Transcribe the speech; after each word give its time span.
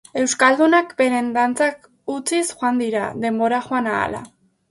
Euskaldunak 0.19 0.95
beren 1.01 1.27
dantzak 1.35 1.85
utziz 2.15 2.41
joan 2.61 2.81
dira, 2.85 3.05
denbora 3.27 3.63
joan 3.69 3.93
ahala. 3.93 4.23